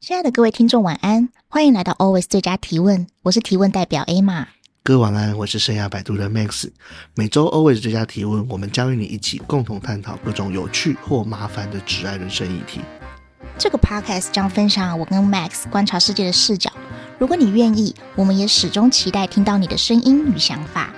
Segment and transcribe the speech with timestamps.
[0.00, 1.28] 亲爱的各位听众，晚安！
[1.48, 4.06] 欢迎来到 Always 最佳提问，我是提问代表。
[4.84, 6.70] 各位晚安，我是生涯摆渡的 Max。
[7.16, 12.80] 每周 Always 最佳提问，我们将与你一起共同探讨各种有趣或麻烦的挚爱人生议题。
[13.58, 16.70] 这个 Podcast 将分享我跟 Max 观察世界的视角。
[17.18, 20.94] 如果你愿意，我们也始终期待听到你的声音与想法。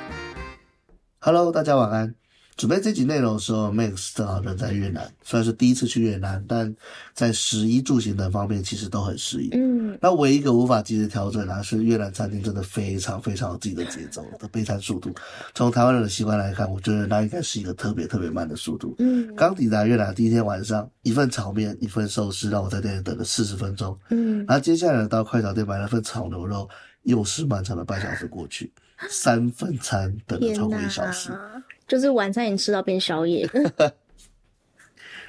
[1.20, 2.14] Hello，大家晚安。
[2.60, 6.76] 准备这集内容的时候，Max 正好人在越南，虽然是第一次去越南，但
[7.14, 9.48] 在食衣住行等方面其实都很适应。
[9.54, 15.10] 嗯，那唯一一个无法及时调整啊，是越南餐厅真的非常非常有自己的节奏的备餐速度。
[15.54, 18.94] 从台湾人的习惯来看，我觉得那应该是一个特别特别慢的速度。
[18.98, 23.98] 嗯，刚抵达越南第一天晚上，一份炒面，一份寿司，让我在店里等了四十分钟。
[24.10, 26.68] 嗯，然后接下来到快炒店买了份炒牛肉，
[27.04, 28.70] 又是漫长的半小时过去，
[29.08, 31.30] 三份餐等了超过一小时。
[31.86, 33.48] 就是晚餐已经吃到变宵夜。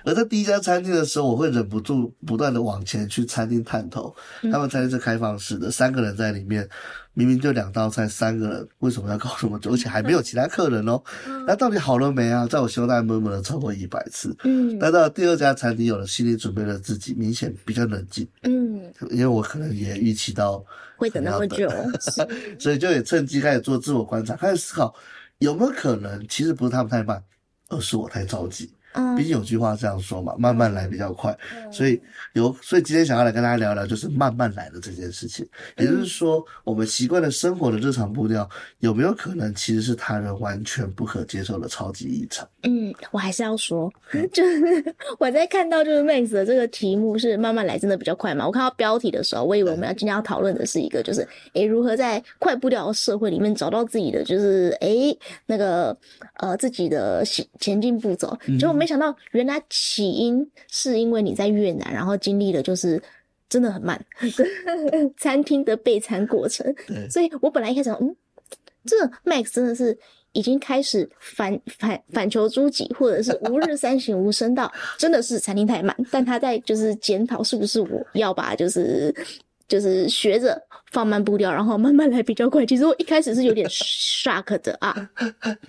[0.04, 4.14] 而在第一家餐厅的时候，我会忍不住不断的往前去餐厅探头。
[4.52, 6.68] 他们餐厅是开放式的，三个人在里面，
[7.14, 9.74] 明明就两道菜，三个人为什么要搞这么久？
[9.74, 11.02] 而且还没有其他客人哦。
[11.46, 12.48] 那到底好了没啊？
[12.48, 14.36] 在我心中大概闷闷了超过一百次。
[14.44, 14.78] 嗯。
[14.80, 18.28] 但到了第二家餐厅，有了心理准备的自己，明显比较冷静。
[18.44, 18.82] 嗯。
[19.10, 20.64] 因为我可能也预期到
[20.98, 21.70] 会等那么久，
[22.60, 24.94] 所以就也趁机开始做自我观察，开始思考。
[25.40, 27.24] 有没有可能，其实不是他们太慢，
[27.70, 28.72] 而是我太着急。
[28.94, 31.38] 嗯，毕竟有句话这样说嘛，慢慢来比较快。
[31.56, 32.02] 嗯、所以
[32.34, 35.48] 有，所以今天想要来跟大家聊聊，就是慢慢来的这件事情。
[35.78, 42.48] 也就是说，我们习惯了生活的日常步调，有没有可能其实是他人完全不可接受的超级异常？
[42.64, 43.92] 嗯，我还是要说，
[44.34, 48.46] 就是我在看到就是 Max 的这个题目是慢慢来，真的比较快嘛？
[48.46, 55.96] 我看到标题的时候，我以为我们要今天要讨论的是一个，就是诶，如何在快步调的社会里面找到自己的，就是诶那个
[56.38, 57.24] 呃自己的
[57.60, 58.38] 前进步骤。
[58.60, 63.02] 结果没想到，原来起因是因为你在越南，然后经历了就是
[63.48, 64.04] 真的很慢
[65.18, 66.74] 餐厅的备餐过程。
[67.10, 68.16] 所以我本来一开始想，嗯，
[68.86, 69.98] 这个 Max 真的是。
[70.34, 75.94] 已经开始反反反求诸己，或者是吾日 三省吾身到，真的是餐厅太慢。
[76.10, 79.14] 但他在就是检讨是不是我要把就是
[79.68, 80.58] 就是学着
[80.90, 82.66] 放慢步调，然后慢慢来比较快。
[82.66, 84.96] 其实我一开始是有点 shock 的啊，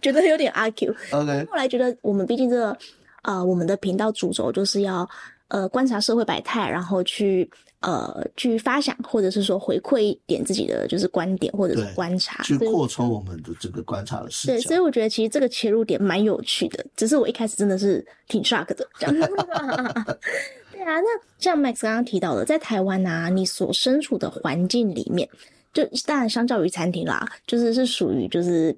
[0.01, 0.95] 觉得有点阿 Q。
[1.11, 2.79] OK，后来觉得我们毕竟这个啊、
[3.23, 5.09] 呃，我们的频道主轴就是要
[5.49, 7.51] 呃观察社会百态，然后去。
[7.83, 14.53] 呃，去发想，或者是说回馈一点自己的就是观点，或者是观察，去扩充我们的这个观察的视角。
[14.53, 18.89] 对，所以我觉得其实这个切入点蛮有趣的，只是我一开始真的是挺 shock 的。
[19.01, 19.15] 这样
[20.71, 21.07] 对啊，那
[21.41, 25.29] 像 Max 刚刚提到的，在台湾啊，你所身处的环境里面，
[25.73, 28.73] 就当然相较于餐厅啦，就是是属于就是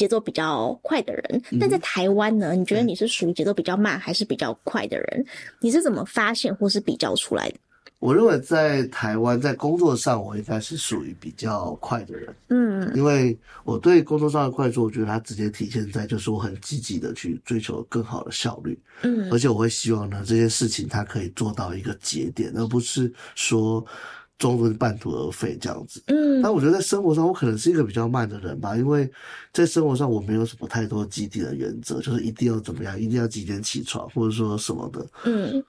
[0.00, 1.42] 节奏比较快的人。
[1.50, 5.26] 嗯、但在台湾呢，你觉得你是属于节奏比较慢，还是比较快的人？
[5.60, 7.56] 你是怎么发现或是比较出来的？
[7.98, 12.34] 我认为在台湾，在工作上，我应该是属于比较快的人。
[12.48, 18.78] 嗯，因为我对工作上的快速，我觉得它直接体现在就是我很积极的去追求更好的效率。
[19.02, 23.84] 嗯，而且我会希望呢，这件事情它可以做到一个节点，而不是说
[24.40, 26.02] 中途半途而废这样子。
[26.06, 29.08] 嗯，但我觉得在生活上，我可能是一个比较慢的人吧，因为
[29.52, 35.06] 在生活上我没有什么太多既定的原则，就是一定要怎么样，一定要几点起床，或者说什么的。
[35.26, 35.62] 嗯。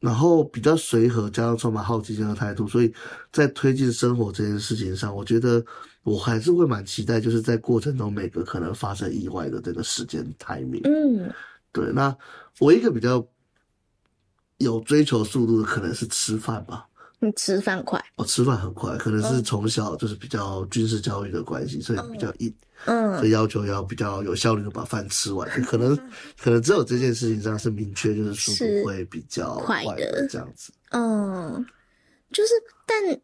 [0.00, 2.92] 然后比较随和，加上充满好奇心的态度，所以
[3.32, 5.64] 在推进生活这件事情上，我觉得
[6.02, 10.82] 我还是会蛮期待，就是在过程中每个可能发生意外的这个时间 timing。
[10.84, 11.32] 嗯，
[11.72, 11.90] 对。
[11.94, 12.14] 那
[12.58, 13.26] 我一个比较
[14.58, 16.86] 有追求速度的，可能是吃饭吧。
[17.24, 18.04] 你吃饭快？
[18.16, 22.54] 我吃饭很快，可能是从小就是比较军事教育的关系，所以比较硬。
[22.86, 25.48] 嗯，所以要求要比较有效率的把饭吃完。
[25.62, 25.96] 可能
[26.38, 30.72] 可能只有这件事情上是明确，就是速度会比较快的这样子。
[30.90, 31.64] 嗯，
[32.30, 32.52] 就是，
[32.86, 33.20] 但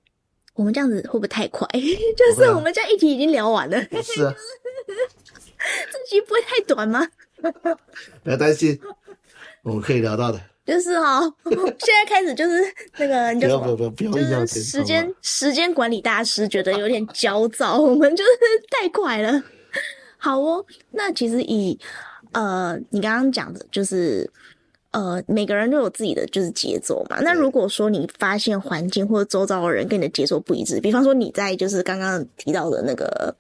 [0.54, 1.68] 我们这样子会不会太快？
[2.16, 3.78] 就是我们这样一题已经聊完了。
[4.02, 4.32] 是啊，
[5.92, 7.06] 这集不会太短吗？
[8.22, 8.80] 不要担心，
[9.62, 10.40] 我们可以聊到的。
[10.66, 12.62] 就是哈， 现在开始就是
[12.98, 18.30] 那个，你就不要不要不要，就是时间时间管理大师觉得有点焦躁， 我们就是
[18.70, 19.42] 太快了。
[20.16, 21.76] 好哦，那其实以
[22.32, 24.30] 呃你刚刚讲的，就是
[24.92, 27.18] 呃每个人都有自己的就是节奏嘛。
[27.20, 33.34] 那如果说你发现环境或者周遭的人跟你的节奏不一致，比方说你在就是刚刚提到的那个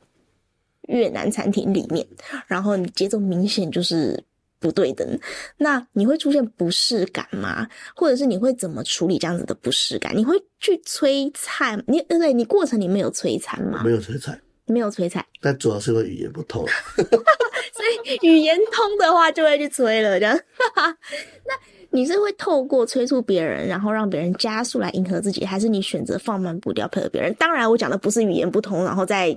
[0.88, 2.04] 越南餐厅里面，
[2.48, 4.24] 然后你节奏明显就是。
[4.60, 5.18] 不对等，
[5.56, 7.66] 那你会出现不适感吗？
[7.96, 10.14] 或者是你会怎么处理这样子的不适感？
[10.16, 11.82] 你会去催菜？
[11.86, 13.82] 你对对，你过程里面有摧残吗？
[13.82, 16.64] 没有催菜，没有催菜，但主要是因为语言不通，
[16.96, 20.38] 所以语言通的话就会去催了，这样。
[20.76, 21.54] 那
[21.92, 27.34] 你是会透过催促别人，然后让别人加速来迎合自己，还是你选择放慢步调配合别人？
[27.34, 29.30] 当然，我讲的不是语言不通，然后在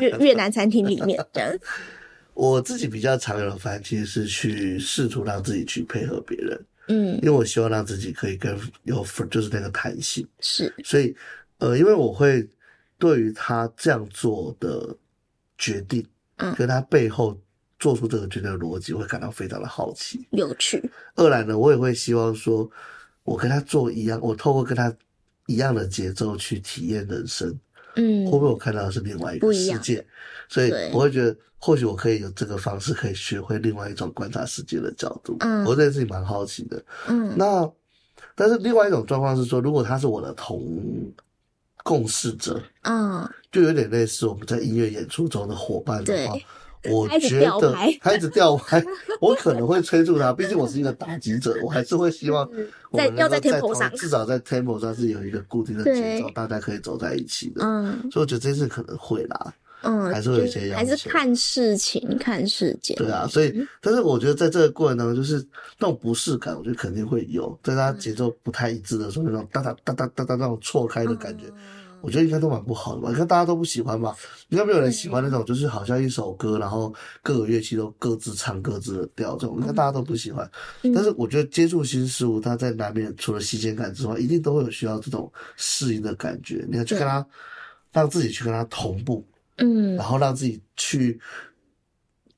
[0.00, 1.50] 越，越南餐厅里面这样。
[2.38, 11.12] 我自己比较常有的方法其实是去试图让自己去配合别人，嗯，因为我希望让自己可以更有就是那个弹性，是，所以
[11.58, 12.48] 呃，因为我会
[12.96, 14.96] 对于他这样做的
[15.58, 16.06] 决定，
[16.36, 17.36] 嗯，跟他背后
[17.80, 20.80] 做出这个决定的逻辑，我会感到非常的好奇、有趣。
[21.16, 22.70] 二来呢，我也会希望说，
[23.24, 24.96] 我跟他做一样，我透过跟他
[25.46, 27.52] 一样的节奏去体验人生，
[27.96, 30.06] 嗯，会不会我看到的是另外一个世界？
[30.48, 31.36] 所以我会觉得。
[31.60, 35.36] 或许我可以有这个方式，可以学会另外一种观察世界的角度。
[35.40, 36.80] 嗯，我对自己蛮好奇的。
[37.08, 37.68] 嗯，那
[38.36, 41.12] 但是另外一种状况是说，如果他是我的同
[41.82, 46.36] 共事者，嗯，就有点类似我们在音乐演出中的伙伴的话，
[46.90, 48.82] 我觉得他一直吊拍，
[49.20, 50.32] 我可能会催促他。
[50.32, 52.48] 毕竟我是一个打击者，我还是会希望
[52.90, 57.64] 我们要在 tempo 上，至少在 tempo 上是有一个固定的节奏，大家可以走在一起的。
[57.64, 59.54] 嗯，所以我觉得这次可能会啦。
[59.82, 62.96] 嗯，还是会有一些要求，还是看事情、看事件。
[62.96, 65.36] 对啊，所以，但是我觉得在这个过程当中，就是
[65.78, 71.44] 那种不适感，我觉得肯定会有，在他节奏不太一致的时候，那种哒哒哒哒哒哒那种错开的感觉，
[72.00, 73.08] 我觉得应该都蛮不好的吧？
[73.10, 74.16] 你看大家都不喜欢吧？
[74.48, 80.48] 应该没有人喜欢那种，就是好像一首歌，然后各个乐器都各自唱各自的调，这种应该大家都不喜欢。
[80.94, 86.64] 但是我觉得接触新事物，它在难免除了新鲜感之外，一定都会有需要这种适应的感觉。
[86.70, 87.26] 你要去跟他，
[87.92, 89.26] 让自己去跟他同步。
[89.60, 91.20] 嗯，然后让自己去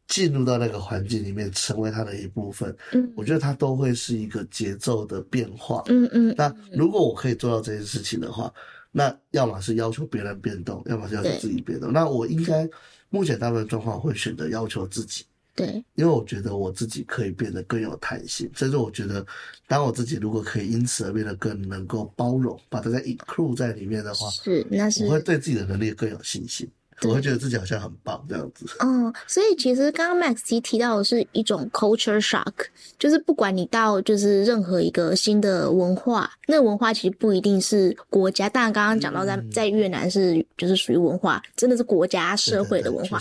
[0.09, 2.75] 进入到那个环境里面，成为它的一部分。
[2.93, 5.83] 嗯，我觉得它都会是一个节奏的变化。
[5.89, 6.35] 嗯嗯。
[6.35, 8.51] 那如果我可以做到这件事情的话，
[8.93, 11.93] 那要么是要求别人变动，要么是要求自己变动。
[11.93, 12.69] 那我应该
[13.09, 15.25] 目前大部分状况我会选择要求自己。
[15.55, 18.51] 对，因为我觉得我自己可以变得更有弹性。
[18.55, 19.27] 甚至我觉得，
[19.67, 26.71] 当我自己如果可以因此而变得更能够包容，把大家 include 在里面的话，是，那是我会对自己的能力更有信心。
[27.05, 28.67] 我会觉得自己好像很棒这样子。
[28.81, 32.53] 嗯，所以其实刚刚 Max 提提到的是一种 culture shock，
[32.99, 38.49] 就是不管你到就是任何一个新的文化，那个文化其实不一定是国家。
[38.49, 43.19] 当然刚刚讲到在在越南是就是属于文化，真的是国家社会的文化。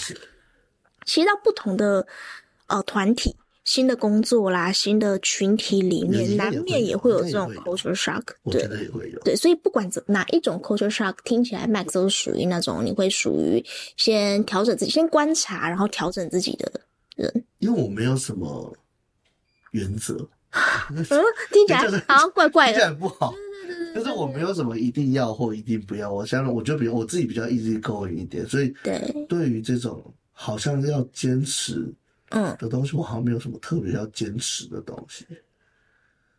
[1.06, 2.06] 其实到不同的
[2.68, 3.36] 呃团体。
[3.70, 8.68] 新的工作啦，新的群体里面，难免也会有这种 culture shock，对，
[9.24, 13.64] 对，所以不管怎哪一种 culture shock，听起来 Max 都属于那种你会属于
[13.96, 16.82] 先调整自己，先观察，然后调整自己的
[17.16, 17.46] 人。
[17.60, 18.76] 因为我没有什么
[19.70, 20.16] 原则，
[20.90, 21.06] 嗯，
[21.52, 23.36] 听起来 好像怪怪的，听起来不好。
[23.94, 29.00] 就是我没有什么一定要或一定不要，我想我就比如我自己比较 easy going 一点，所以对，
[29.30, 31.94] 对于这种好像要坚持。
[32.30, 35.26] 嗯，的东西我好像没有什么特别要坚持的东西，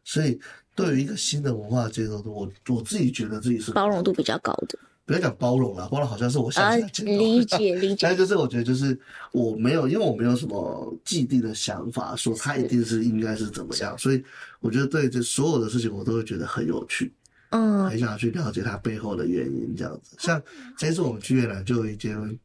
[0.04, 0.38] 所以
[0.74, 4.78] 对于一个新的文化接受度，我我自己觉得自己是包容度比较高的。
[5.06, 7.98] 不要讲包容了，包容好像是我想起来、啊、理解 理解。
[8.02, 8.96] 但是就是我觉得就是
[9.32, 14.22] 我没有，因为我没有什么既定的想法，说他一定是应该是怎么样，所以
[14.60, 17.12] 我觉得对这所有的事情我都会觉得很有趣，
[17.48, 20.14] 嗯，很想要去了解它背后的原因，这样子。
[20.20, 20.40] 像
[20.78, 22.38] 这次我们去越南就有一间。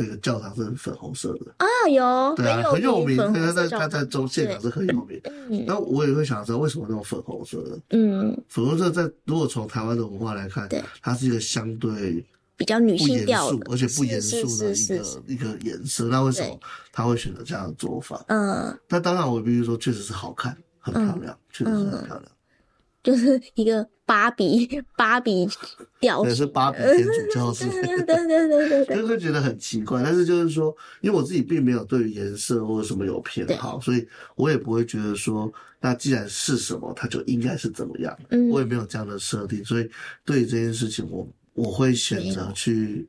[0.00, 3.18] 那个教堂是粉红色的啊，有对啊，很有名。
[3.18, 5.20] 他在他在中现场是很有名。
[5.66, 7.78] 那我也会想知道为什么那种粉红色的？
[7.90, 12.24] 嗯，粉红色在如果从台湾的文化来看，对，它是一个相对
[12.56, 16.06] 比较女性调，而且不严肃的一个一个颜色。
[16.06, 16.58] 那为什么
[16.90, 18.24] 他会选择这样的做法？
[18.28, 22.24] 嗯，那当然我必须说，确实是好看，很漂亮，确实是很漂亮。
[23.02, 25.48] 就是一个芭比芭比
[26.00, 30.02] 调，也是芭比天主教之类的， 对对对对对，就会觉得很奇怪。
[30.02, 35.48] 但是就是说，因为我自己并没有对于颜色或者什么有偏好，所以我也不会觉得说，
[35.78, 38.18] 那既然是什么，它就应该是怎么样。
[38.30, 39.88] 嗯，我也没有这样的设定，所以
[40.24, 41.18] 对于这件事情我，
[41.54, 43.06] 我我会选择去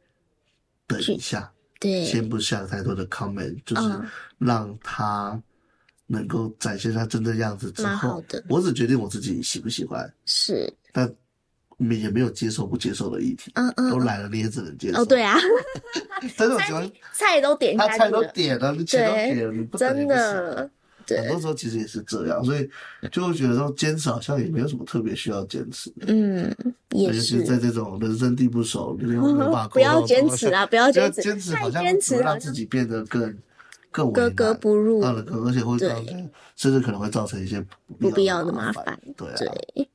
[0.85, 3.89] 等一下，对，先不下太多的 comment，就是
[4.37, 5.41] 让他。
[6.13, 11.11] 能够展现他真的样子之后，我只决定我自己喜不喜欢，是，但
[11.77, 15.01] 也没有接受不接受的议题，嗯嗯，都来了你也只能接受。
[15.01, 15.35] 哦，对啊，
[16.37, 20.69] 但是我喜欢菜都点，他菜都点了，你钱都给了，你不真的，
[21.07, 22.69] 很多时候其实也是这样，所以
[23.11, 26.55] 就会觉得说坚持好像也没有什么特别需要坚持，嗯，
[26.91, 33.35] 也是在这种人生地不熟，没有办法， 不要坚持啊，不要 坚持，坚持好像会让自己变得更。
[33.93, 37.61] 更格格不入，而且会造成，甚至可能会造成一些
[37.99, 38.97] 不必要的麻烦。
[39.17, 39.89] 对，啊、对，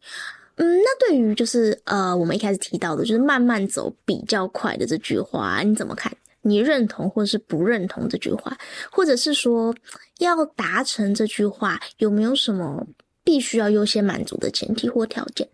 [0.57, 6.11] 嗯，那对于就是呃，我们一开始提到的，就是慢慢走比较快的这句话，你怎么看？
[6.43, 8.57] 你认同或是不认同这句话？
[8.91, 9.75] 或者是说，
[10.19, 12.87] 要达成这句话，有没有什么
[13.25, 15.49] 必须要优先满足的前提或条件？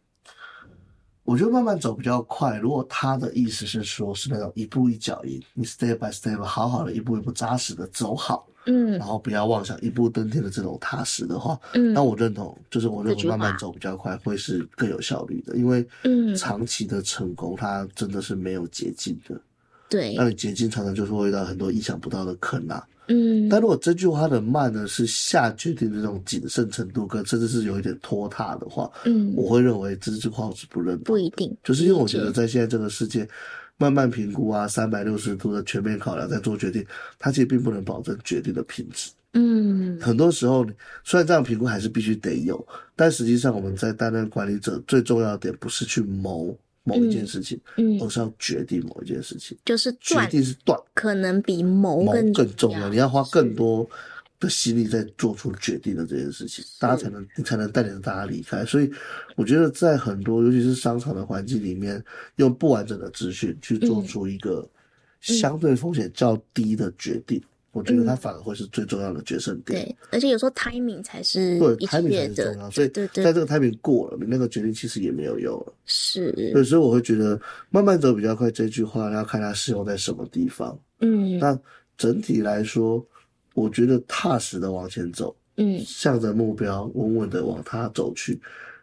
[1.24, 2.58] 我觉得慢慢走比较快。
[2.58, 19.40] 如果他的意思是说，是那种一步一脚印，你 step by step 好好的一步一步扎实的走好，嗯，然后不要妄想一步登天的这种踏实的话，嗯，那我认同，就是我认为慢慢走比较快会是更有效率的，因为嗯，长期的成功它真的是没有捷径的，
[19.88, 22.86] 对，那你捷径常常就是会遇到很多意想不到的坑啊。
[23.08, 31.02] 嗯，但如果这句话的慢呢，是下决定的这种谨慎程度，跟甚至是有一点拖沓的话，嗯，我会认为这句话我是不认同。
[31.02, 33.28] 不一定，就是因为我觉得在现在这个世界，
[33.82, 36.86] 慢慢评估啊，三百六十度的全面考量再做决定，
[37.18, 39.10] 它其实并不能保证决定的品质。
[39.32, 40.64] 嗯，很多时候，
[41.02, 46.56] 虽然这样评估还是必须得有，但实际上我们在担任管理者最重要的点不是去谋。
[46.84, 52.88] 某一件事情，嗯，而是要决定某一件事情，就是决定是断，可能比谋更更重要。
[52.88, 53.88] 你要花更多
[54.42, 58.64] 的心力在做出决定的这件事情，大家才能你才能带领着大家离开。
[58.64, 58.90] 所以，
[59.36, 62.02] 我觉得在很多尤其是商场的环境里面，
[62.36, 64.68] 用不完整的资讯去做出一个
[65.20, 67.40] 相对风险较低的决定。
[67.70, 69.82] 我觉得它反而会是最重要的决胜点。
[69.82, 75.72] 对，而且有时候 timing 才是对 timing 才是重要，所以在这个 timing 过了，你那个决定其实也没有用了。
[75.86, 78.50] 是，对，所以我会觉得慢慢走比较快。
[78.50, 80.78] 这句话要看它适用在什么地方。
[81.00, 81.58] 嗯，那
[81.96, 83.02] 整体来说，
[83.54, 88.40] 我觉得踏实的往前走，嗯，向着目标稳稳的往它走去，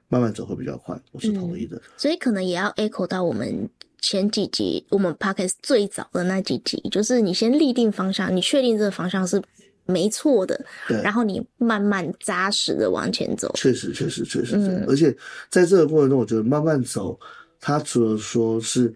[0.08, 1.00] 慢慢走会比较快。
[1.12, 1.82] 我是同意的。
[1.98, 3.70] 所以可能也要 echo 到我们。
[4.02, 9.44] 前几集我们 podcast 最早的那几集，就是你先立定方向，你确定这个方向是
[9.86, 10.58] 没错的，
[10.88, 13.52] 对，然后你慢慢扎实的往前走。
[13.56, 15.14] 确实，确实，确实，嗯，而且
[15.50, 17.20] 在这个过程中，我觉得慢慢走，
[17.60, 18.96] 它除了说是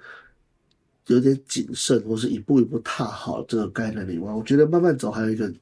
[1.08, 5.54] 有点谨慎，或是一步一步踏好这个概念以外，我觉得慢慢走还有一个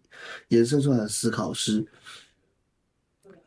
[0.49, 1.85] 延伸出来的思考是，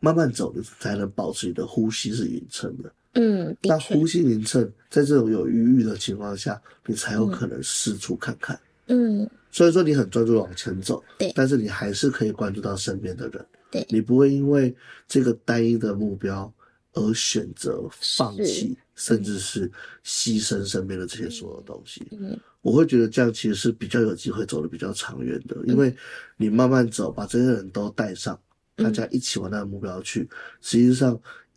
[0.01, 2.93] 慢慢走你才能保持你的呼吸是匀称的。
[3.15, 8.59] 嗯，那呼吸匀称，在这种有余裕的情况下，你才有可能四处看看。
[8.87, 14.75] 嗯，所以说你很专注往前走，对，但是你还是可以关注到身边的人，对，你不会因为
[15.07, 16.53] 这个单一的目标
[16.93, 19.71] 而选择放弃，甚至是
[20.05, 22.07] 牺牲身边的这些所有东西。
[22.11, 25.95] 嗯，我会觉得这样其实是比较有机会走得比较长远的，因为
[26.37, 28.37] 你慢慢走，把这些人都带上，
[28.75, 30.29] 大家一起往那个目标去，
[30.61, 31.17] 实际上。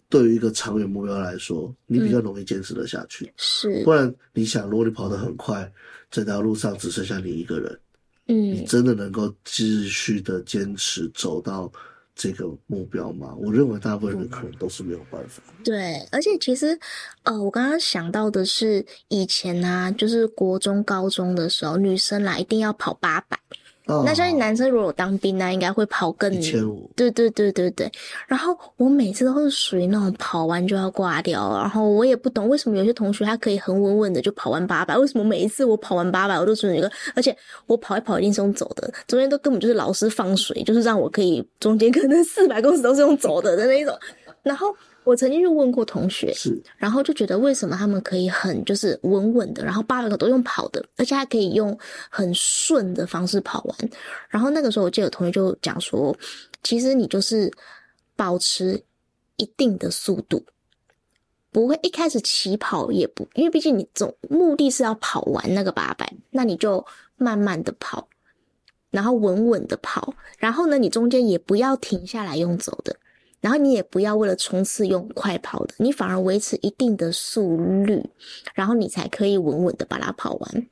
[0.10, 3.26] 对于一个长远目标来说，你比较容易坚持得下去。
[3.26, 5.70] 嗯、是，不然你想，如果你跑得很快，
[6.10, 7.80] 这条路上只剩下你一个人，
[8.28, 11.70] 嗯，你真的能够继续的坚持走到
[12.18, 13.36] 这个目标嘛？
[13.38, 15.44] 我认为大部分人可能都是没有办法。
[15.64, 16.78] 对，而且其实，
[17.24, 23.38] 呃，我刚刚想到的是，以前啊，就是国中、高中的时候，女生啦一定要跑八百。
[23.88, 26.34] Oh, 那相信男生如果当兵呢，应该会跑更。
[26.34, 26.90] 一千五。
[26.96, 27.90] 对对对对对。
[28.28, 43.98] 然后我每次都是属于那种跑完就要挂掉，然后我也不懂为什么有些同学他可以很稳稳的就跑完八百，为什么每一次我跑完八百我都属于一个，而且我跑一跑一定是用走的，中间都根本就是老师放水，就是让我可以中间可能四百公尺都是用走的的那一种，
[44.44, 44.68] 然后。
[45.08, 51.78] 我曾经就问过同学，是，然后就觉得为什么他们可以很就是稳稳的，然后八百个都用跑的，而且还可以用
[52.10, 53.90] 很顺的方式跑完。
[54.28, 56.14] 然后那个时候我记得有同学就讲说，
[56.62, 57.50] 其实你就是
[58.18, 58.84] 保持
[59.38, 60.44] 一定的速度，
[61.54, 66.86] 不会一开始起跑也不，因为毕竟你总目的是要跑完那个八百，那你就
[67.16, 68.10] 慢慢的跑，
[68.90, 72.94] 然后稳稳的跑，然后呢，你中间也不要停下来用走的。
[73.40, 78.04] 然后你也不要为了冲刺用快跑的，你反而维持一定的速率，
[78.54, 80.68] 然后你才可以稳稳的把它跑完。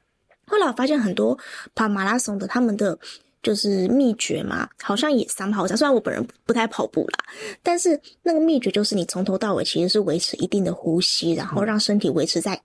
[0.48, 1.38] 后来我发现很多
[1.74, 2.98] 跑马拉松的，他们的
[3.42, 5.68] 就是秘诀嘛，好像也三跑。
[5.68, 7.26] 虽然我本人不太跑步啦，
[7.64, 12.62] 但是那个秘诀就是你从头到尾其实是维持一定的呼吸，然后让身体维持在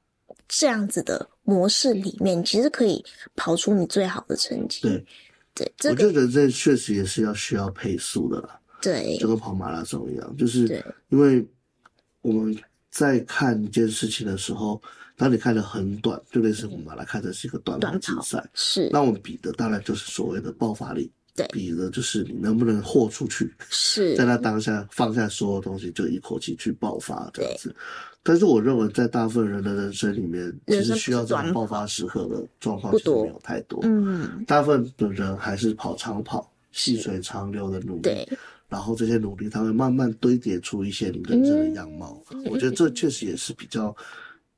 [0.47, 3.03] 这样子的模式里面，其实可以
[3.35, 4.83] 跑出你最好的成绩。
[5.55, 8.60] 对，对，我觉得这确实也是要需要配速的啦。
[8.81, 11.47] 对，就跟跑马拉松一样，就是因为
[12.23, 12.57] 我们
[12.91, 14.81] 在看一件事情的时候，
[15.17, 18.89] 当你看的很短，就类似我们把它看成是一个短跑竞赛，是。
[18.93, 27.75] 那我们比的当然就是所谓的爆发力，对，比的就是你能不能豁出去，是在那当下放下所有东西，就一口气去爆发这样子。
[28.23, 38.29] 但是我认为，在大部分人的人生里面，其实需要这种爆发时刻的状况其实没有太多，嗯，大部分的人还是跑长跑，细水长流的努力，对。
[38.71, 42.23] 然后这些努力，它会慢慢堆叠出一些你真正的样貌。
[42.31, 43.95] 嗯、我觉得这确实也是比较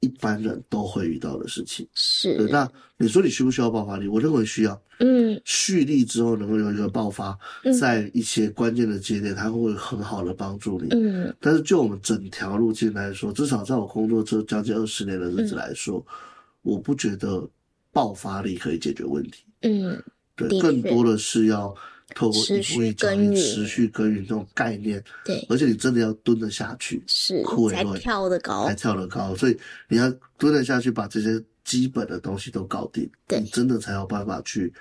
[0.01, 1.89] 一般人都会遇到的事情。
[1.95, 2.37] 是。
[2.37, 4.07] 对，那你说你需不需要爆发力？
[4.07, 4.81] 我认为需要。
[4.99, 5.41] 嗯。
[5.47, 7.37] 蓄力之后能够有一个爆发，
[7.81, 10.89] 在一些关键的节点，它会很好的帮助你。
[10.91, 11.35] 嗯。
[11.41, 16.15] 但是就我们整条路径来说，至少在我工作这将近二十年的日子来说，嗯、
[16.61, 17.49] 我不觉得
[17.91, 19.45] 爆发力可以解决问题。
[19.63, 19.99] 嗯。
[20.37, 21.75] 对，更多的是要。
[22.15, 34.73] 透过一步一脚印，持续耕耘这种概念，对，而且你真的要蹲得下去，是才跳得高，才跳得高，所以你要蹲得下去，把这些基本的东西都搞定，对，你真的才有办法去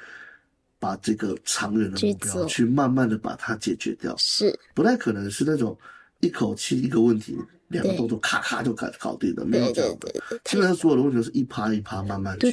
[0.79, 5.77] 把这个长远的目标去慢慢的把它解决掉，是不太可能是那种
[6.19, 7.37] 一口气一个问题。
[7.71, 10.13] 两个动作咔咔就搞搞定了，没有这样的。
[10.43, 12.51] 基本上所有的问题都是一趴一趴慢慢去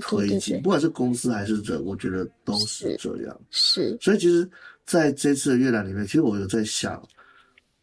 [0.00, 3.40] 推进，不管是公司还是人，我觉得都是这样。
[3.50, 4.48] 是，所以其实
[4.84, 7.02] 在这次的阅览里面，其实我有在想，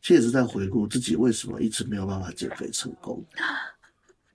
[0.02, 3.26] 其实也是在回顾自己为什么一直没有办法减肥成功。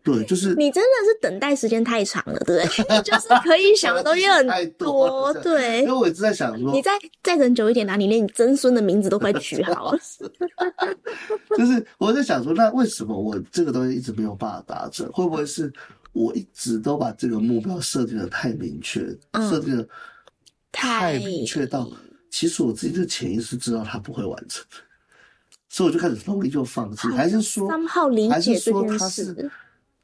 [0.06, 3.02] 对，就是你真的是等待时间太长了，对不对？
[3.02, 5.80] 就是可以想的东西很多， 对。
[5.80, 6.92] 因为我一直在想说，你再
[7.24, 9.98] 再等久一点啊，你连你曾孙的名字都快取好了。
[11.58, 15.10] 就是我在想说，那为什么我这个东西一直没有办法达成？
[15.10, 15.72] 会不会是
[16.12, 19.00] 我一直都把这个目标设定的太明确，
[19.50, 19.88] 设定的
[20.70, 21.90] 太明确到，
[22.30, 24.64] 其实我自己的潜意识知道它不会完成，
[25.68, 27.68] 所以我就开始努力就放弃，还是说，
[28.30, 29.50] 还是说它是？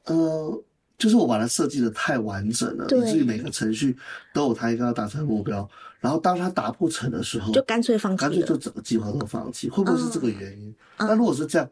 [0.05, 0.63] 呃，
[0.97, 3.97] 就是我把它设计的太完整了，以至于每个程序
[4.33, 5.67] 都有它一个要达成的目标，
[5.99, 10.75] 然后当它达不成的时候，就干脆放弃，干脆就整个计划都放弃，会不会是这个原因？
[10.97, 11.69] 嗯、那如果是这样，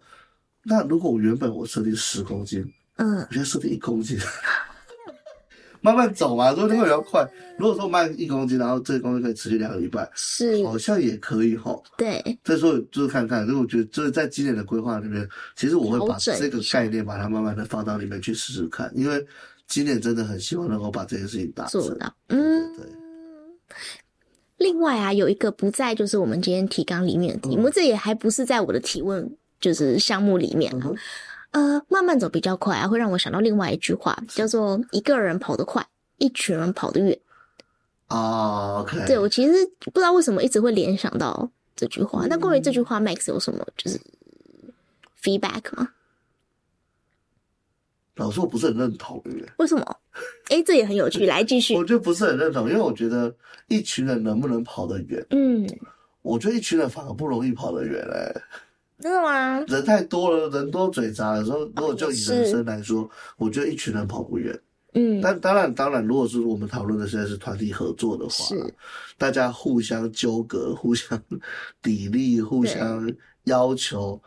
[0.64, 2.66] 那如果我原本我设定十公斤，
[2.98, 4.18] 嗯，我现在设定一公斤。
[5.84, 7.28] 慢慢走嘛，说那会比较快。
[7.58, 11.76] 如果说慢一公斤，然后这个公斤可以持续两个礼拜，是好像也可以哈。
[11.98, 19.26] 对，再说就是看看，如果我觉得就是在今年的规划里面，其实我会把这个概念把它慢慢的放到里面去试试看，因为
[19.68, 21.82] 今年真的很希望能够把这件事情达成。
[21.82, 22.86] 做到，嗯，对。
[24.58, 30.72] 另外啊，有一个不在就是我们今天提纲里面的题目，嗯、这也还不是在我的提问就是项目里面。
[30.84, 30.96] 嗯
[31.52, 35.86] 呃，慢慢走比较快啊，会让我想到另外一句话，叫做“一个人跑得快，
[36.18, 37.18] 一群人跑得远”。
[38.08, 39.06] 哦，OK。
[39.06, 42.26] 对，我其实不知道为什么一直会联想到这句话。
[42.28, 44.00] 那关于这句话，Max 有什么就是
[45.22, 45.90] feedback 吗？
[48.16, 49.54] 老实说，我不是很认同耶。
[49.58, 49.98] 为什么？
[50.50, 51.26] 哎，这也很有趣。
[51.26, 51.76] 来继续。
[51.78, 53.34] 我觉得不是很认同，因为我觉得
[53.68, 55.26] 一群人能不能跑得远？
[55.32, 55.68] 嗯，
[56.22, 58.42] 我觉得一群人反而不容易跑得远嘞。
[59.02, 59.60] 真的吗？
[59.68, 64.58] 人太多了，人多嘴杂的时候，如果就以人生来说，我觉得一群人跑不远。
[64.94, 68.74] 嗯，但当然，当然，如果是我们讨论的现在是团体合作的话，是
[69.18, 71.18] 大家互相纠葛、互相
[71.82, 73.10] 砥砺、互相
[73.46, 74.22] 要求，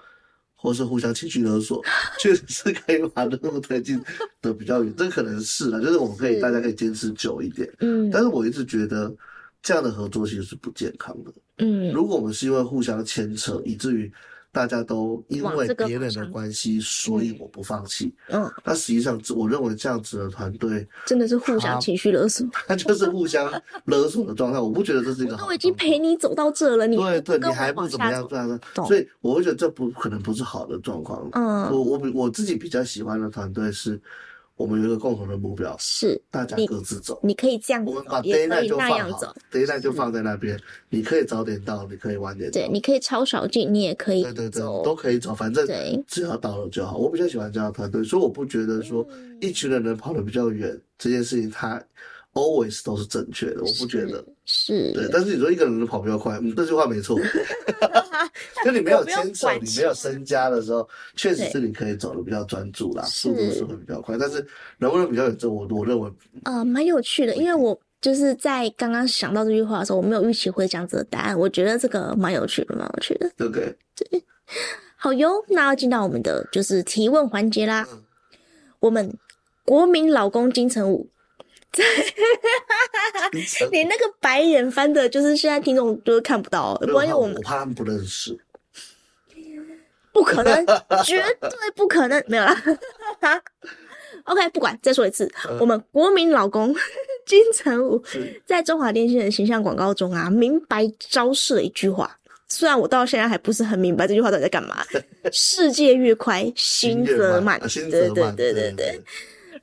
[0.54, 1.84] 或是互相情绪勒索，
[2.18, 4.02] 确实是可以把任务推进
[4.40, 4.90] 的比较远。
[4.96, 7.70] 这可能是了，就是我们可以，大家可以坚持久一点。
[7.80, 9.14] 嗯，但是我一直觉得
[9.62, 11.32] 这样的合作其实是不健康的。
[11.58, 14.10] 嗯，如果我们是因为互相牵扯，以至于
[14.54, 18.14] 大家都因为别人的关系，所以我不放弃。
[18.28, 23.52] 嗯，那实际上，我认为这样子的团队真的是互相情绪勒索， 他就是互相
[23.86, 24.60] 勒索的状态。
[24.60, 25.48] 我不觉得这是一个好。
[25.48, 31.28] 我已经陪你走到这了，你对对，你还不怎么样，这样，所以我会觉得这不可能不是好的状况。
[31.32, 34.00] 嗯，我我我自己比较喜欢的团队是。
[34.56, 37.18] 我们有一个共同的目标，是大家各自走。
[37.22, 39.72] 你可以这样，我们把 d a y l i g h t 就放好 d a y l i g
[39.72, 40.58] h t 就放在那边。
[40.90, 42.60] 你可以早点到，你可以晚点到。
[42.60, 44.22] 对，你可以超少进，你也可以。
[44.22, 45.66] 对对对，都可以走，反正
[46.06, 46.96] 只要到了就好。
[46.96, 49.04] 我比较喜欢这样的团队，所以我不觉得说
[49.40, 51.82] 一群人能跑得比较远这件事情，它
[52.34, 53.62] always 都是正确的。
[53.62, 57.18] 我不觉得是对，但是你说一个人跑比较快，嗯，这句话没错。
[58.64, 64.16] 就你没有牵扯，你没有身家的时候，确实是你可以走的比较专注啦，速度是会比较快。
[64.18, 64.44] 但是
[64.78, 66.10] 能不能比较远，这我我认为，
[66.44, 67.36] 呃，蛮有趣的。
[67.36, 71.38] 因为我就是在刚刚想到这句话的时候，我没有预期会这样子的答案。
[71.38, 73.30] 我觉得这个蛮有趣的，蛮有趣的。
[73.36, 73.76] 对不对？
[73.96, 74.24] 对，
[74.96, 75.32] 好哟。
[75.48, 77.86] 那要进到我们的就是提问环节啦。
[77.92, 78.02] 嗯、
[78.80, 79.16] 我们
[79.64, 81.08] 国民老公金城武。
[83.70, 88.38] 你 那个白眼翻的，就是现在听众都看不到，关键我们我怕他们不认识，
[90.12, 90.66] 不可能，
[91.04, 92.62] 绝对不可能，没有啦。
[94.24, 96.74] OK，不管，再说一次，嗯、我们国民老公
[97.26, 98.02] 金城武
[98.46, 104.82] 在中华电信的形象广告中啊，明白昭示了一句话，虽然我到现在还不是很明白这句话到底在干嘛。
[105.30, 108.08] 世界越快，心则慢，对对。
[108.10, 108.52] 对。
[108.52, 109.02] 对对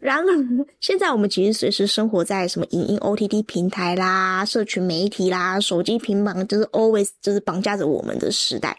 [0.01, 8.75] 然而，现在我们其实随时生活在什么影音 OTT 平台啦、社群媒体啦、手机、平板，就是 always 就是绑架着我们的时代。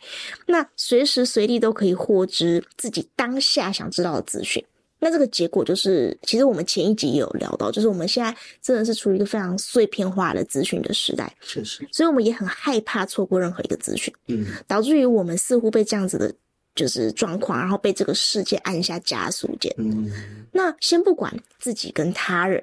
[0.47, 4.63] 那随时随地都可以获知自己当下想知道的资讯。
[5.05, 8.33] 那这个结果就是，其实我们前一集也有聊到，就是我们现在
[8.63, 16.33] 真的是处于一个非常碎片化的资讯的时代，确实，所以我们也很害怕错过任何一个资讯，嗯，导致于我们似乎被这样子的，
[16.75, 19.75] 就是状况，然后被这个世界按下加速键。
[19.79, 20.11] 嗯，
[20.53, 22.63] 那先不管自己跟他人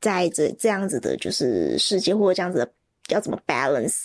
[0.00, 2.72] 在这这样子的，就是世界或者这样子的
[3.08, 4.04] 要怎么 balance，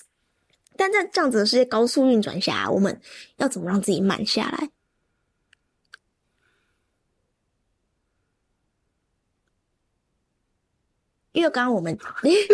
[0.76, 3.00] 但在这样子的世界高速运转下，我们
[3.38, 4.70] 要怎么让自己慢下来？
[11.36, 11.92] 因为刚刚我们，
[12.24, 12.48] 因为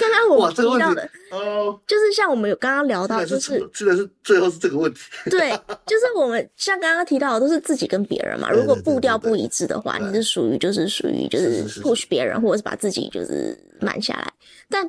[0.00, 5.50] 刚刚我们提到的，哦，就是像我们有刚刚聊到，就是居然是最后是这个问题，对，
[5.84, 8.48] 就是我们像刚刚提到的，都是自己跟别人嘛。
[8.54, 14.32] 如果步调不一致的话，你是属于就是属于就是 push 别人，或者是把自己就是慢下来。
[14.70, 14.88] 但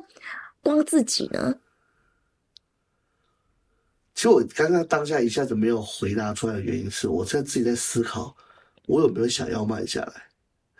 [0.62, 1.52] 光自己呢？
[4.14, 8.32] 其实我刚刚当下一下子没有回答出来的原因是，我现在自己在思考，
[8.86, 10.12] 我有没有想要慢下来？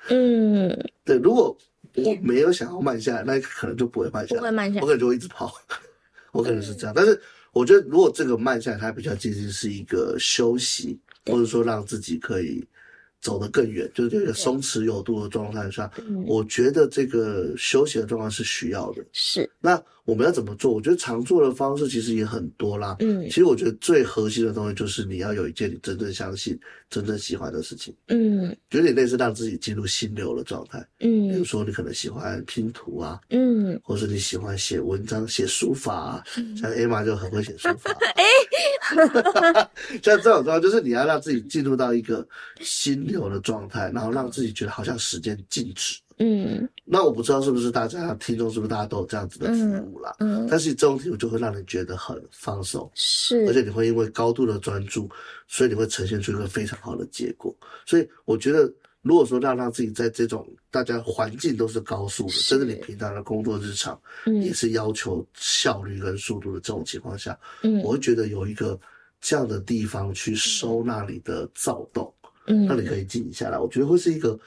[0.08, 1.58] 嗯，对，如果。
[1.94, 4.40] 我没有想要慢下来，那可能就不会慢下来。
[4.40, 5.52] 不会慢下来，我可能就会一直跑。
[6.32, 7.20] 我可能是这样，但是
[7.52, 12.66] 我觉得如果这个慢下来，它比较接近是一个休息，或者说让自己可以。
[13.22, 15.90] 走得更远，就是这个松弛有度的状态下，
[16.24, 19.04] 我觉得这个休息的状况是需要的。
[19.12, 20.72] 是，那我们要怎么做？
[20.72, 22.96] 我觉得常做的方式其实也很多啦。
[23.00, 26.58] 嗯，其实我觉得最核心的东西就是你要有一件你真正相信、
[26.88, 27.94] 真正喜欢的事情。
[28.08, 30.78] 嗯，有点类似让自己进入心流的状态。
[31.00, 36.24] 嗯，比如说你可能喜欢拼图啊，嗯，或是你喜欢写文章、写书法啊，
[36.56, 37.90] 像 Emma 就很会写书法。
[38.16, 38.24] 哎。
[40.02, 42.26] 像这种状况，就是你要让自己进入到一个
[42.60, 45.96] 心流的状态，然后让自己觉得好像时间静止。
[46.20, 50.14] 嗯，那我不知道是不是大家听众是不是大家都有这样子的体悟啦？
[50.20, 55.08] 嗯，但是这种体悟就会让你觉得很放松，是，而且你会因为高度的专注，
[55.48, 57.52] 所以你会呈现出一个非常好的结果。
[57.84, 58.72] 所以我觉得。
[59.02, 68.78] 如果说让让自己在这种大家环境都是高速的，甚至你平常的工作日常，也是要求效率跟速度的这种情况下，嗯，我会觉得有一个
[69.18, 72.12] 这样的地方去收纳你的躁动，
[72.46, 74.38] 嗯，让你可以静下来，我觉得会是一个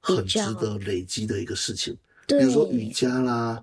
[0.00, 1.96] 很值得累积的一个事情。
[2.26, 3.62] 比如说瑜伽啦、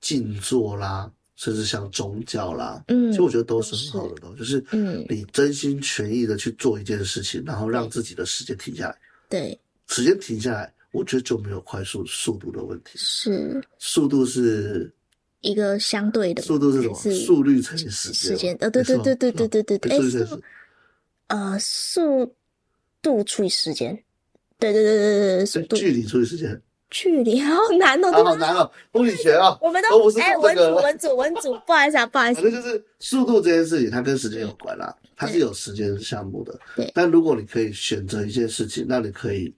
[0.00, 9.58] 静坐啦，甚至像宗教啦，嗯，其实我觉得都是很好的东西，就是嗯，你真心全意的去做一件事情，然后让自己的时间停下来，对。
[9.88, 12.90] 时间停下来，我觉得就没有快速速度的问题。
[12.96, 14.90] 是，速度是
[15.40, 16.42] 一个相对的。
[16.42, 16.94] 速度是什么？
[16.94, 18.14] 速率乘以时间。
[18.14, 19.92] 时间，呃，对对对对对对对对。
[19.92, 20.42] 哎，速，
[21.26, 22.34] 呃，速
[23.02, 24.02] 度除以时间。
[24.62, 25.76] 对对对对对，速度。
[25.76, 26.60] 距离除以时间。
[26.90, 32.42] 距离 好难哦，好难哦， 物理学啊，我们都不是哎，文组文组文组， 不好意思啊，不好意思。
[32.42, 36.58] 反正就是速度这件事情，它跟时间有关啦，它是有时间项目的。
[36.76, 36.90] 对。
[36.94, 39.54] 但如果你可以选择一件事情，那你可以。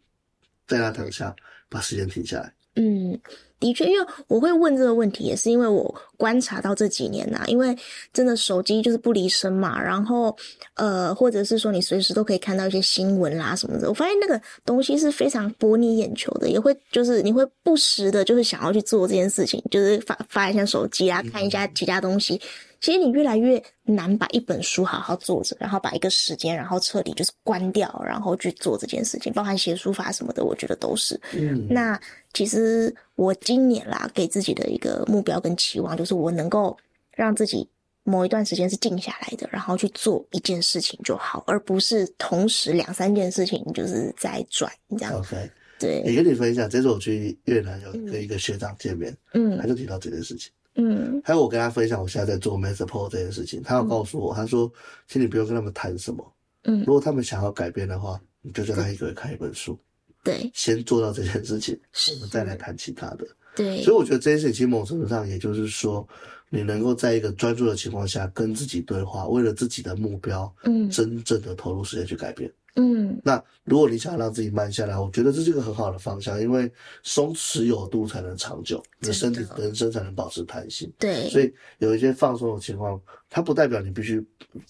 [0.66, 1.36] 在那当下，
[1.68, 2.50] 把时间停下来。
[2.76, 3.20] 嗯，
[3.64, 7.74] 的确，因为我会问这个问题，也是因为我观察到这几年呐、啊，因为
[8.12, 10.36] 真的手机就是不离身嘛，然后
[10.74, 22.34] 呃，或者是说你随时都可以看到一些新闻啦什么的，我发现那个东西是非常博你眼球的，也会就是你会不时的，就是想要去做这件事情，就是发发一下手机啊，看一下其他东西。
[22.34, 22.40] 嗯
[22.84, 31.18] 其实你越来越难把一本书好好坐着，然后把一个时间，然后彻底就是关掉，然后去做这件事情，包含写书法什么的，我觉得都是。
[31.32, 31.98] 嗯，那
[32.34, 36.76] 其实我今年啦，给自己的一个目标跟期望，就是我能够
[37.12, 37.66] 让自己
[38.02, 45.14] 某一段时间是静下来的，然后去做一件事情就好，而不是同时两三件事情就是在转这样。
[45.14, 46.02] OK，对。
[46.02, 50.52] 也跟你分享，这次我去越南有跟一个学长见面，嗯，他就提到这件事情。
[50.76, 54.68] 嗯，还有我跟他分享我现在在做 Masterport 这件事情，他要告诉我，嗯、他说，
[55.06, 59.78] 请你不用跟他们谈什么，嗯，如果他们想要改变的话，你就叫他一个人看一本书，
[60.24, 61.78] 对，先做到这件事情，
[62.16, 66.06] 我们再来谈其他的，对，所以我觉得这件事情其实某种程度上，也就是说，
[66.48, 72.50] 你能够在一个专注的情况下跟自己对话，为了自己的目标，嗯，真正的投入时间去改变。
[72.76, 76.70] 嗯，那如果你想让自己慢下来，我觉得这是一个很好的方向，因为
[77.02, 80.92] 松弛有度才能长久，你的身体人生才能保持弹性。
[80.98, 84.24] 对，所以有一些放松的情况，它不代表你必须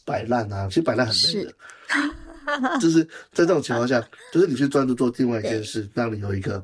[0.05, 1.55] 摆烂啊，其实摆烂很累的。
[1.89, 6.63] 是， 就是在这种情况下， 就是你去专注做另外一件事，让你有一个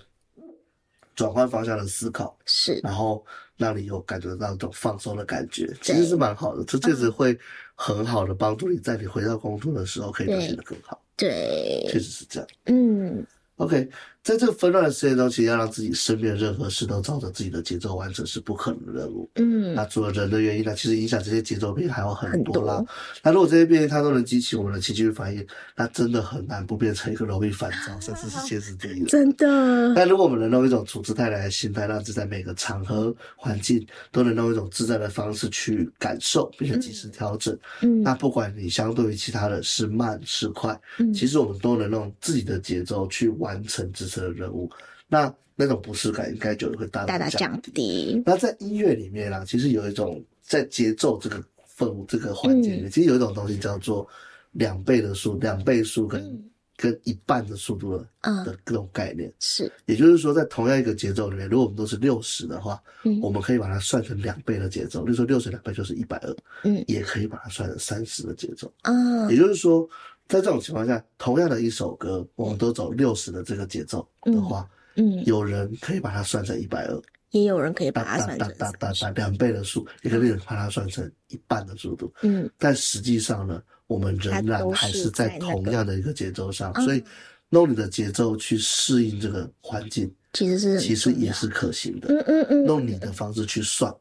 [1.15, 3.25] 转换方向的思考，是，然后
[3.57, 6.63] 让你有感觉到一种放松的感觉，其实是蛮好的。
[6.65, 7.39] 这确实会
[7.75, 11.03] 很好的帮助你在你回到工作的时候可以表现得更好。
[11.21, 12.49] 对，确实是这样。
[12.67, 13.25] 嗯
[13.57, 13.89] ，OK，
[14.23, 19.29] 在这个纷乱的世界中，其实要让自己身边任何事都照着自己的节奏完成是不可能的任务。
[19.37, 22.77] 嗯，那除了人的原因呢，其实影响这些节奏变还有很多啦。
[22.77, 22.87] 多。
[23.23, 29.07] 那如果这些变因它都能激起我们的情绪反应，那真的很难不变成一个容易烦躁，甚至是歇斯底里的。
[29.07, 29.95] 真的。
[29.95, 37.59] 但如果我们能用一种处之泰然的心态，让自己在每个场合环境都能用一种自在的方式去感受，并且及时调整。
[37.81, 44.69] 嗯，那不管你相对于其他的是慢是快，嗯，其实我们都能用自己的节奏去完成这次的任务。
[45.09, 48.23] 那那种不适感应该就会大大降低。
[48.25, 51.43] 那在音乐里面啦，其实有一种在节奏这个
[51.77, 54.09] 氛围这个环节里面，其实有一种东西叫做
[54.53, 58.07] 两倍的速，两倍速跟跟一半的速度的
[58.45, 59.31] 的各种概念。
[59.39, 62.83] 是，也就是说，在同样一个节奏里面，如果我们都是六十的话，
[63.21, 65.05] 我们可以把它算成两倍的节奏。
[65.05, 68.73] 例如说，六十两倍就是一百二，嗯，也可以把它算成三十的节奏。
[68.83, 69.87] 嗯，也就是说，
[70.31, 74.67] 在这种情况下，同样的一首歌，我们都走六十的这个节奏的话。
[74.95, 82.13] 嗯，有人可以把它算成一百二，也有人可以把它算成打打打打两倍的速，也可以把它算成一半的速度。
[82.23, 87.03] 嗯，但实际上呢，我们仍然还是在同样的一个节奏上，所以
[87.49, 92.09] 弄你的节奏去适应这个环境，其实是其实也是可行的。
[92.09, 93.95] 嗯嗯嗯，弄你的方式去算，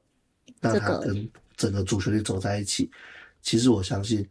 [0.60, 2.90] 让它跟整个主旋律走在一起。
[3.42, 4.28] 其实我相信。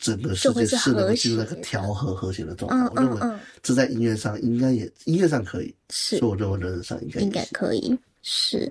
[0.00, 8.70] 整个世界是能够进入那个调和和谐的状态，嗯嗯嗯、我认为这在音乐上应该也音乐上可以，是，所以我认为人上应该应该可以是。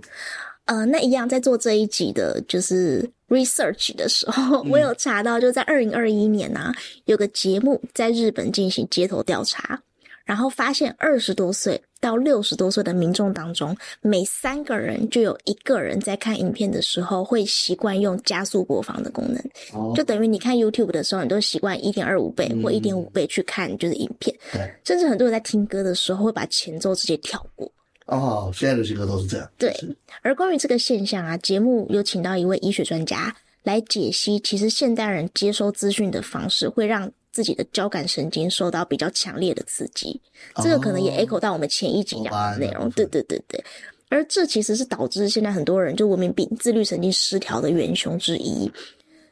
[0.66, 9.82] 呃，那一样在做这一集的就是 research 的时候， 嗯、我有查到，就在二零二一年啊，有个节目在日本进行街头调查。
[10.26, 19.38] 然后发现二十多岁到六十多岁的民众当中，每三个人就有一个人在看影片的时候会习惯用加速播放的功能，
[19.74, 27.72] 哦、就等于你看 YouTube 的时候，你都习惯一点二五倍或一点五倍去看就是影片，嗯、甚至很多人在听歌的时候会把前奏直接跳过。
[28.06, 29.50] 哦，现在的新歌都是这样。
[29.58, 29.76] 对，
[30.22, 37.12] 而关于这个现象啊，节目有请到一位医学专家来解析，其实现代人接收资讯的方式会让。
[37.40, 40.20] 自己的交感神经受到比较强烈的刺激，
[40.62, 42.92] 这个可能也 echo 到我们前一集讲的内容。
[42.92, 43.64] 对对对对，
[44.10, 48.70] 而这其实是导致现在很多人就文明病、自律神经失调的元凶之一。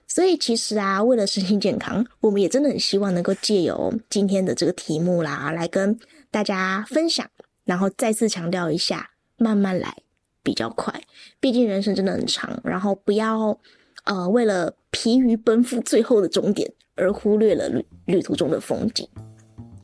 [0.08, 6.00] 所以其实啊，为了身心健康，我们也真的很希望能够借由今天的这个题目啦，来跟
[6.32, 7.30] 大家分享，
[7.65, 9.93] 然后再次强调一下，慢慢来
[10.41, 10.93] 比较快。
[11.41, 13.60] 毕竟人生真的很长，然后不要
[14.08, 16.74] 呃为了疲于奔赴最后的终点。
[17.00, 19.08] 而忽略了旅旅途中的风景。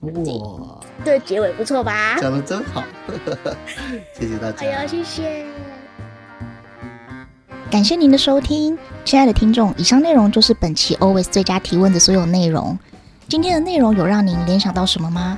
[0.01, 2.17] 哇，这，结尾不错吧？
[2.19, 2.83] 讲的真好，
[4.17, 4.65] 谢谢大家。
[4.65, 5.45] 哎呀，谢谢。
[7.69, 9.71] 感谢您的收听，亲爱的听众。
[9.77, 12.75] 以上内容就是本期 Always 最佳提问的所有内容。
[13.27, 15.38] 今天的内容有让您联想到什么吗？